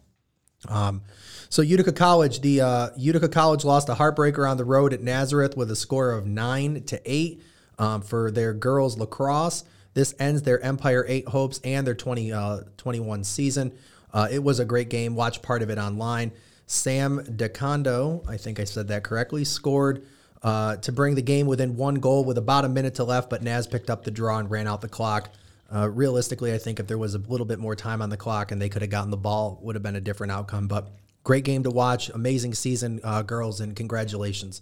[0.69, 1.03] Um,
[1.49, 5.57] so Utica College, the uh, Utica College lost a heartbreaker on the road at Nazareth
[5.57, 7.43] with a score of nine to eight
[7.79, 9.65] um, for their girls lacrosse.
[9.95, 13.73] This ends their Empire Eight hopes and their 2021 uh, season.
[14.13, 15.15] Uh, it was a great game.
[15.15, 16.33] Watch part of it online.
[16.67, 20.07] Sam DeCondo, I think I said that correctly, scored
[20.43, 23.43] uh, to bring the game within one goal with about a minute to left, but
[23.43, 25.31] Naz picked up the draw and ran out the clock.
[25.75, 28.53] Uh, realistically, I think if there was a little bit more time on the clock
[28.53, 30.69] and they could have gotten the ball, would have been a different outcome.
[30.69, 30.91] But
[31.25, 34.61] great game to watch, amazing season, uh, girls, and congratulations.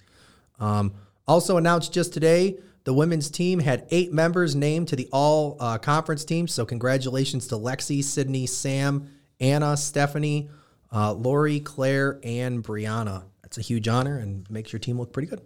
[0.61, 0.95] Um,
[1.27, 5.79] also announced just today, the women's team had eight members named to the all uh,
[5.79, 6.47] conference team.
[6.47, 10.49] So congratulations to Lexi, Sydney, Sam, Anna, Stephanie,
[10.93, 13.25] uh, Lori, Claire, and Brianna.
[13.43, 15.41] That's a huge honor and makes your team look pretty good.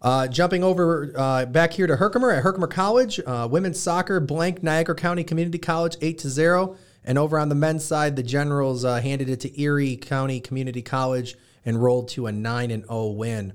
[0.00, 4.62] Uh, jumping over uh, back here to Herkimer at Herkimer College, uh, women's soccer blank
[4.62, 8.84] Niagara County Community College eight to zero, and over on the men's side, the Generals
[8.84, 13.08] uh, handed it to Erie County Community College and rolled to a nine and zero
[13.08, 13.54] win.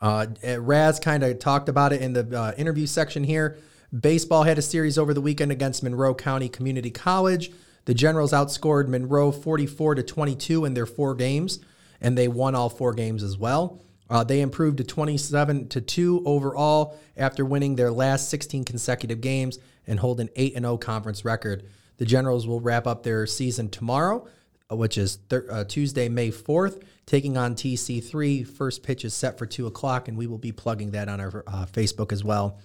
[0.00, 0.26] Uh,
[0.58, 3.58] Raz kind of talked about it in the uh, interview section here.
[3.98, 7.52] Baseball had a series over the weekend against Monroe County Community College.
[7.84, 11.60] The Generals outscored Monroe 44 to 22 in their four games,
[12.00, 13.80] and they won all four games as well.
[14.12, 19.58] Uh, they improved to 27 to 2 overall after winning their last 16 consecutive games
[19.86, 21.64] and hold an 8 0 conference record.
[21.96, 24.28] The Generals will wrap up their season tomorrow,
[24.70, 28.46] uh, which is thir- uh, Tuesday, May 4th, taking on TC3.
[28.46, 31.42] First pitch is set for 2 o'clock, and we will be plugging that on our
[31.46, 32.58] uh, Facebook as well.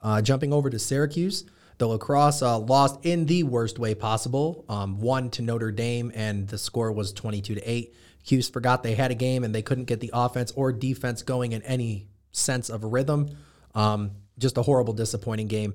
[0.00, 1.46] Uh, jumping over to Syracuse,
[1.78, 6.46] The lacrosse uh, lost in the worst way possible, um, one to Notre Dame, and
[6.46, 7.92] the score was 22 to 8.
[8.26, 11.52] Hughes forgot they had a game and they couldn't get the offense or defense going
[11.52, 13.30] in any sense of rhythm.
[13.74, 15.74] Um, just a horrible, disappointing game.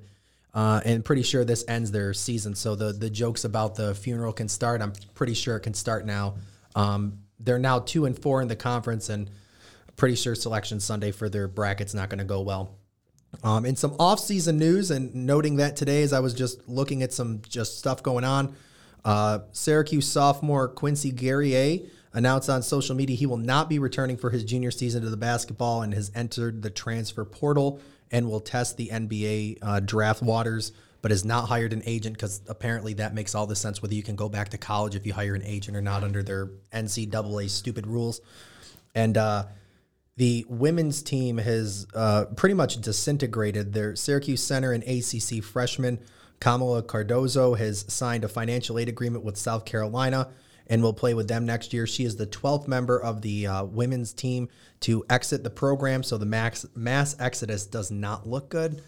[0.54, 2.54] Uh, and pretty sure this ends their season.
[2.56, 4.82] So the the jokes about the funeral can start.
[4.82, 6.36] I'm pretty sure it can start now.
[6.76, 9.30] Um, they're now two and four in the conference, and
[9.96, 12.76] pretty sure selection Sunday for their bracket's not going to go well.
[13.46, 17.14] Um, in some off-season news, and noting that today as I was just looking at
[17.14, 18.54] some just stuff going on,
[19.06, 21.80] uh, Syracuse sophomore Quincy Guerrier
[22.14, 25.18] announced on social media he will not be returning for his junior season to the
[25.18, 27.80] basketball and has entered the transfer portal
[28.12, 32.42] and will test the NBA uh, draft waters, but has not hired an agent because
[32.48, 35.14] apparently that makes all the sense whether you can go back to college if you
[35.14, 38.20] hire an agent or not under their NCAA stupid rules.
[38.94, 39.46] And uh,
[40.18, 43.74] the women's team has uh, pretty much disintegrated.
[43.74, 46.00] Their Syracuse center and ACC freshman
[46.42, 50.28] Kamilla Cardoso has signed a financial aid agreement with South Carolina
[50.72, 51.86] and will play with them next year.
[51.86, 54.48] She is the 12th member of the uh, women's team
[54.80, 58.82] to exit the program, so the max mass exodus does not look good.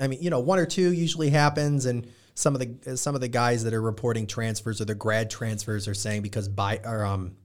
[0.00, 3.20] I mean, you know, one or two usually happens, and some of the some of
[3.20, 7.04] the guys that are reporting transfers or the grad transfers are saying because by or
[7.04, 7.36] um,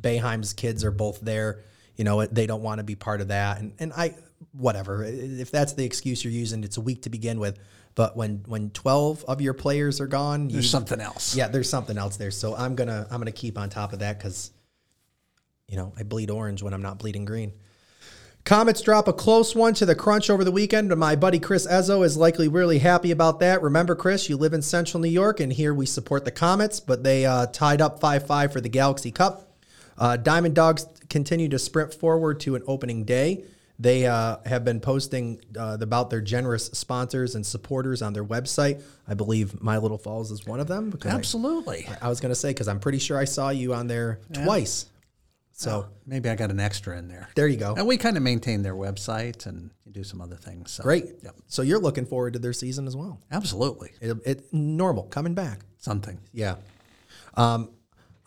[0.00, 1.64] Boeheim's kids are both there,
[1.96, 4.14] you know, they don't want to be part of that, and and I
[4.52, 7.58] whatever if that's the excuse you're using, it's a week to begin with.
[7.98, 11.34] But when when 12 of your players are gone, There's you, something else.
[11.34, 12.30] yeah, there's something else there.
[12.30, 14.52] So I'm gonna I'm gonna keep on top of that because,
[15.66, 17.54] you know, I bleed orange when I'm not bleeding green.
[18.44, 21.66] Comets drop a close one to the crunch over the weekend, and my buddy Chris
[21.66, 23.62] Ezzo is likely really happy about that.
[23.62, 27.02] Remember, Chris, you live in Central New York, and here we support the Comets, but
[27.02, 29.56] they uh, tied up 5 5 for the Galaxy Cup.
[29.98, 33.42] Uh, Diamond Dogs continue to sprint forward to an opening day.
[33.80, 38.82] They uh, have been posting uh, about their generous sponsors and supporters on their website.
[39.06, 40.90] I believe My Little Falls is one of them.
[40.90, 41.88] because I- Absolutely.
[42.02, 44.86] I, was going to say, because I'm pretty sure I saw you on there twice.
[45.52, 47.28] So Maybe I got an extra in there.
[47.34, 47.74] there you go.
[47.76, 50.70] And we kind of maintain their website and do some other things.
[50.72, 50.82] So.
[50.84, 51.06] Great.
[51.22, 51.34] Yep.
[51.48, 53.20] So you're looking forward to their season as well.
[53.32, 53.90] Absolutely.
[54.00, 55.60] It, it normal coming back.
[55.78, 56.18] Something.
[56.32, 56.56] Yeah.
[57.34, 57.70] Um,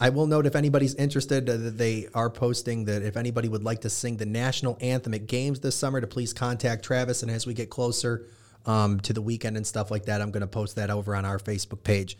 [0.01, 3.63] I will note if anybody's interested uh, that they are posting that if anybody would
[3.63, 7.21] like to sing the national anthem at games this summer, to please contact Travis.
[7.21, 8.25] And as we get closer
[8.65, 11.23] um, to the weekend and stuff like that, I'm going to post that over on
[11.23, 12.17] our Facebook page.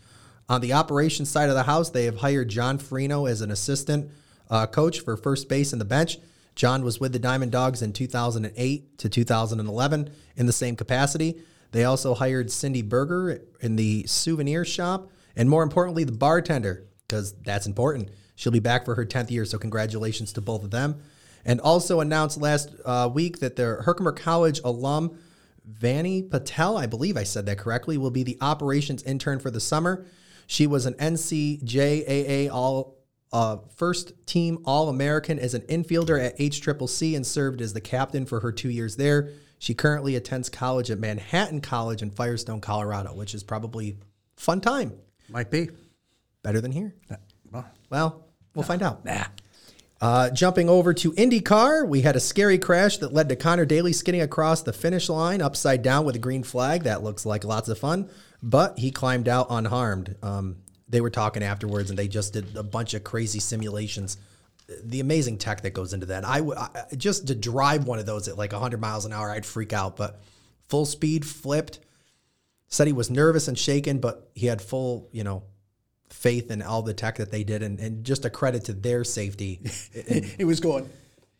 [0.47, 4.11] On the operations side of the house, they have hired John Farino as an assistant
[4.51, 6.19] uh, coach for first base and the bench.
[6.53, 11.41] John was with the Diamond Dogs in 2008 to 2011 in the same capacity.
[11.71, 17.33] They also hired Cindy Berger in the souvenir shop, and more importantly, the bartender, because
[17.43, 18.09] that's important.
[18.35, 21.01] She'll be back for her 10th year, so congratulations to both of them.
[21.43, 25.19] And also announced last uh, week that the Herkimer College alum,
[25.65, 29.59] Vanny Patel, I believe I said that correctly, will be the operations intern for the
[29.59, 30.05] summer.
[30.47, 32.97] She was an NJCAA All
[33.33, 38.25] uh, first team All American as an infielder at HCCC and served as the captain
[38.25, 39.29] for her two years there.
[39.59, 43.97] She currently attends college at Manhattan College in Firestone, Colorado, which is probably
[44.35, 44.93] fun time.
[45.29, 45.69] Might be.
[46.43, 46.93] Better than here.
[47.51, 48.25] Well, Well,
[48.55, 49.05] we'll find out.
[49.05, 49.25] nah.
[49.99, 53.93] Uh, jumping over to IndyCar, we had a scary crash that led to Conor Daly
[53.93, 56.83] skidding across the finish line upside down with a green flag.
[56.83, 58.09] That looks like lots of fun,
[58.41, 60.15] but he climbed out unharmed.
[60.23, 60.55] Um,
[60.89, 64.17] they were talking afterwards, and they just did a bunch of crazy simulations.
[64.83, 66.25] The amazing tech that goes into that.
[66.25, 69.29] I, w- I just to drive one of those at like 100 miles an hour,
[69.29, 69.97] I'd freak out.
[69.97, 70.19] But
[70.67, 71.79] full speed, flipped.
[72.69, 75.43] Said he was nervous and shaken, but he had full, you know,
[76.11, 79.03] faith in all the tech that they did, and, and just a credit to their
[79.03, 79.59] safety.
[80.37, 80.89] He was going,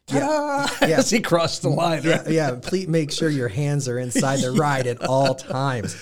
[0.07, 0.67] Yeah.
[0.81, 0.97] yeah.
[0.99, 2.01] as he crossed the line.
[2.03, 2.27] yeah, Right?
[2.29, 2.55] yeah.
[2.61, 5.95] Please make sure your hands are inside the ride at all times.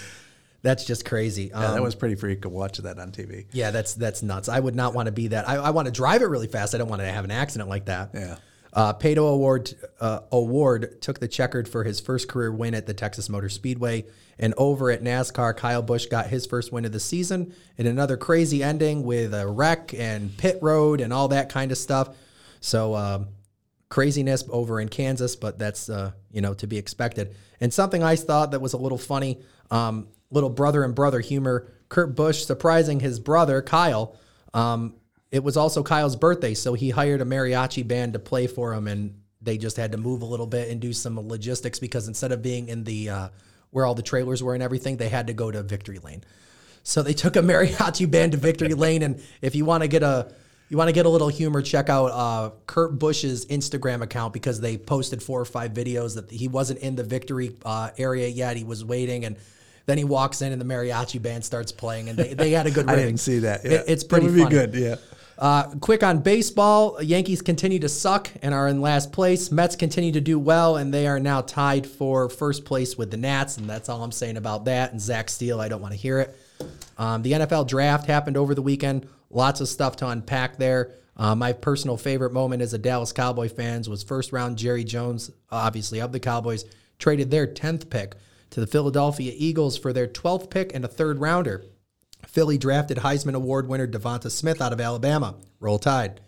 [0.61, 1.51] That's just crazy.
[1.53, 3.45] Um, Yeah, that was pretty freak to watch that on TV.
[3.51, 4.49] yeah, that's that's nuts.
[4.49, 5.47] I would not want to be that.
[5.47, 6.75] I, I want to drive it really fast.
[6.75, 8.09] I don't want to have an accident like that.
[8.13, 8.35] Yeah.
[8.73, 12.93] Uh, Pato O'Ward uh, O'Ward took the checkered for his first career win at the
[12.93, 14.05] Texas Motor Speedway,
[14.37, 18.15] and over at NASCAR, Kyle Busch got his first win of the season in another
[18.15, 22.15] crazy ending with a wreck and pit road and all that kind of stuff.
[22.61, 23.27] So um,
[23.89, 27.35] craziness over in Kansas, but that's uh, you know to be expected.
[27.59, 29.39] And something I thought that was a little funny,
[29.71, 31.67] um, little brother and brother humor.
[31.89, 34.15] Kurt Busch surprising his brother Kyle.
[34.53, 34.95] Um,
[35.31, 38.87] it was also Kyle's birthday, so he hired a mariachi band to play for him,
[38.87, 42.31] and they just had to move a little bit and do some logistics because instead
[42.31, 43.29] of being in the uh,
[43.71, 46.23] where all the trailers were and everything, they had to go to Victory Lane.
[46.83, 50.03] So they took a mariachi band to Victory Lane, and if you want to get
[50.03, 50.31] a
[50.69, 54.61] you want to get a little humor, check out uh, Kurt Busch's Instagram account because
[54.61, 58.55] they posted four or five videos that he wasn't in the Victory uh, area yet.
[58.55, 59.35] He was waiting, and
[59.87, 62.71] Then he walks in and the mariachi band starts playing, and they, they had a
[62.71, 62.87] good.
[62.89, 63.65] I didn't see that.
[63.65, 64.71] It- it's pretty That would be funny.
[64.71, 64.95] good, yeah.
[65.39, 69.51] Uh, quick on baseball, Yankees continue to suck and are in last place.
[69.53, 73.15] Mets continue to do well, and they are now tied for first place with the
[73.15, 74.91] Nats, and that's all I'm saying about that.
[74.91, 76.37] And Zach Steele, I don't want to hear it.
[76.97, 79.07] Um, the NFL draft happened over the weekend.
[79.29, 80.91] Lots of stuff to unpack there.
[81.15, 85.31] Uh, my personal favorite moment as a Dallas Cowboy fans was first round Jerry Jones,
[85.49, 86.65] obviously of the Cowboys,
[86.97, 88.15] traded their 10th pick
[88.49, 91.63] to the Philadelphia Eagles for their 12th pick and a third rounder.
[92.25, 95.35] Philly drafted Heisman Award winner Devonta Smith out of Alabama.
[95.59, 96.21] Roll Tide.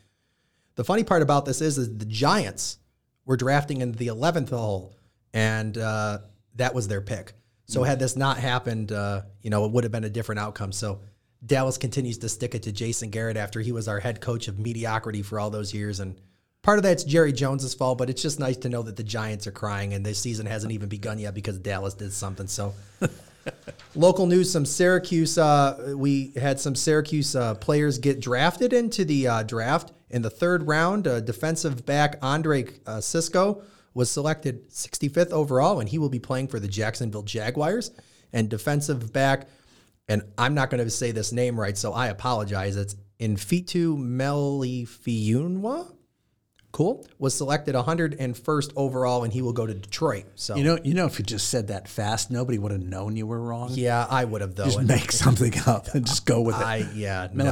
[0.76, 2.78] The funny part about this is, is the Giants
[3.26, 4.96] were drafting in the 11th hole,
[5.34, 6.20] and uh,
[6.56, 7.34] that was their pick.
[7.66, 10.74] So had this not happened, uh, you know, it would have been a different outcome.
[10.74, 11.00] So
[11.46, 14.60] Dallas continues to stick it to Jason Garrett after he was our head coach of
[14.60, 16.02] mediocrity for all those years.
[16.02, 16.20] And
[16.64, 19.48] part of that's Jerry Jones's fault, but it's just nice to know that the Giants
[19.48, 22.48] are crying and this season hasn't even begun yet because Dallas did something.
[22.48, 22.74] So
[23.96, 25.38] Local news: Some Syracuse.
[25.38, 30.30] Uh, we had some Syracuse uh, players get drafted into the uh, draft in the
[30.30, 31.08] third round.
[31.08, 33.64] Uh, defensive back Andre uh, Cisco
[33.94, 37.92] was selected 65th overall, and he will be playing for the Jacksonville Jaguars.
[38.34, 39.50] And defensive back,
[40.08, 42.78] and I'm not going to say this name right, so I apologize.
[42.78, 45.94] It's Infitu Melifiunwa.
[46.72, 47.06] Cool.
[47.20, 50.26] Was selected 101st overall, and he will go to Detroit.
[50.36, 53.16] So You know, you know, if you just said that fast, nobody would have known
[53.18, 53.72] you were wrong.
[53.74, 54.66] yeah, I would have though.
[54.66, 56.66] Just and- make something up and just go with it.
[56.66, 57.44] I yeah, no.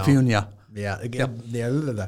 [0.74, 2.08] Yeah, again, yeah,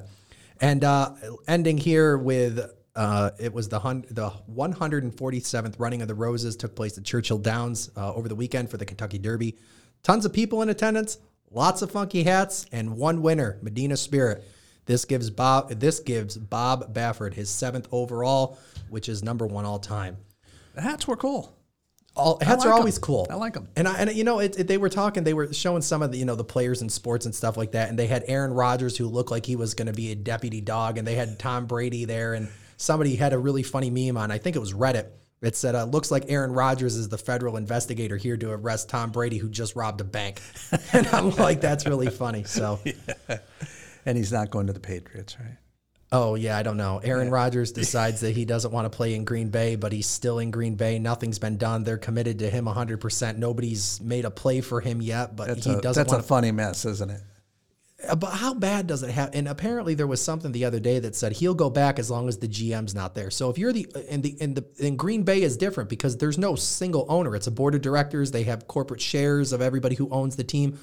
[0.62, 1.14] and uh,
[1.48, 2.60] ending here with
[2.96, 7.40] uh, it was the hun- the 147th running of the Roses took place at Churchill
[7.40, 9.58] Downs uh, over the weekend for the Kentucky Derby.
[10.04, 11.18] Tons of people in attendance,
[11.50, 14.44] lots of funky hats, and one winner, Medina Spirit.
[14.86, 18.58] This gives Bob this gives Bob Baffert his seventh overall,
[18.90, 20.18] which is number one all time.
[20.76, 21.56] The hats were cool.
[22.14, 23.26] All hats like are always cool.
[23.30, 23.70] I like 'em.
[23.78, 25.24] And I, and you know, it, it- they were talking.
[25.24, 27.72] They were showing some of the you know the players in sports and stuff like
[27.72, 27.90] that.
[27.90, 30.60] And they had Aaron Rodgers who looked like he was going to be a deputy
[30.60, 32.34] dog, and they had Tom Brady there.
[32.34, 34.30] And somebody had a really funny meme on.
[34.30, 35.08] I think it was Reddit.
[35.42, 39.12] It said, uh, "Looks like Aaron Rodgers is the federal investigator here to arrest Tom
[39.12, 40.42] Brady, who just robbed a bank."
[40.94, 42.44] and I'm like, that's really funny.
[42.44, 42.80] So,
[44.06, 45.58] And he's not going to the Patriots, right?
[46.12, 47.00] oh yeah, I don't know.
[47.04, 50.40] Aaron Rodgers decides that he doesn't want to play in Green Bay, but he's still
[50.40, 51.00] in Green Bay.
[51.00, 51.84] Nothing's been done.
[51.84, 53.00] They're committed to him 100.
[53.00, 56.24] percent Nobody's made a play for him yet, but That's he a, doesn't that's a
[56.24, 57.22] funny mess, isn't it?
[58.10, 59.30] Uh, But how bad does it have?
[59.34, 62.28] And apparently there was something the other day that said he'll go back as long
[62.28, 63.30] as the GM's not there.
[63.32, 66.38] So if you're the in the in the in Green Bay is different because there's
[66.38, 67.36] no single owner.
[67.36, 68.32] It's a board of directors.
[68.32, 70.78] They have corporate shares of everybody who owns the team.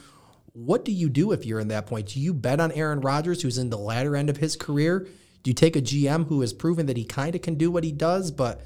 [0.64, 2.08] What do you do if you're in that point?
[2.08, 5.06] Do you bet on Aaron Rodgers, who's in the latter end of his career?
[5.44, 7.84] Do you take a GM who has proven that he kind of can do what
[7.84, 8.60] he does, but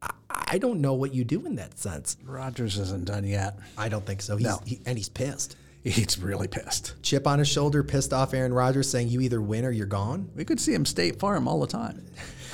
[0.00, 2.16] I, I don't know what you do in that sense.
[2.24, 3.58] Rodgers isn't done yet.
[3.76, 4.38] I don't think so.
[4.38, 4.60] He's, No.
[4.64, 5.56] he, and he's pissed.
[5.84, 6.94] He's really pissed.
[7.02, 10.30] Chip on his shoulder, pissed off Aaron Rodgers, saying you either win or you're gone.
[10.34, 12.04] We could see him State Farm all the time.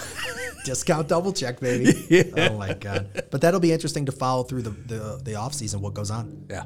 [0.65, 1.93] Discount double check, baby.
[2.37, 3.25] Oh my god!
[3.31, 5.81] But that'll be interesting to follow through the the, the off season.
[5.81, 6.47] What goes on?
[6.51, 6.65] Yeah.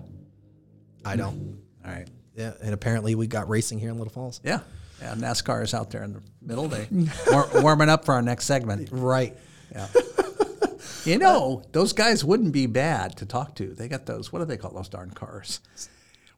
[1.05, 1.59] I don't.
[1.85, 2.09] All right.
[2.37, 4.41] Yeah, and apparently we got racing here in Little Falls.
[4.45, 4.61] Yeah.
[5.01, 5.15] Yeah.
[5.15, 6.69] NASCAR is out there in the middle.
[6.69, 6.87] They
[7.31, 8.89] war- warming up for our next segment.
[8.93, 9.37] Right.
[9.73, 9.87] Yeah.
[11.05, 13.69] You know, those guys wouldn't be bad to talk to.
[13.75, 14.31] They got those.
[14.33, 15.61] What do they call those darn cars?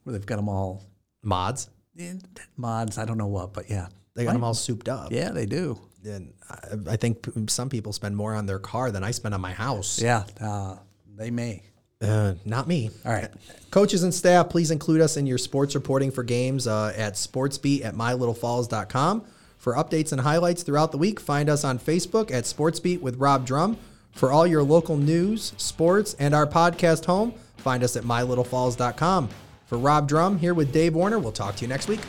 [0.03, 0.83] Where they've got them all
[1.21, 1.69] Mods.
[1.99, 2.13] eh,
[2.57, 2.97] mods.
[2.97, 5.11] I don't know what, but yeah, They got them all souped up.
[5.11, 5.79] yeah, they do.
[6.05, 9.33] And I, I think p- some people spend more on their car than I spend
[9.33, 10.01] on my house.
[10.01, 10.77] Yeah, uh,
[11.15, 11.63] they may.
[12.03, 12.89] Uh, not me.
[13.05, 13.29] All right.
[13.71, 17.83] Coaches and staff, please include us in your sports reporting for games uh, at sportsbeat
[17.85, 19.23] at mylittlefalls.com.
[19.57, 23.45] For updates and highlights throughout the week, find us on Facebook at Sportsbeat with Rob
[23.45, 23.77] Drum.
[24.11, 29.29] For all your local news, sports, and our podcast home, find us at mylittlefalls.com.
[29.65, 32.01] For Rob Drum, here with Dave Warner, we'll talk to you next week.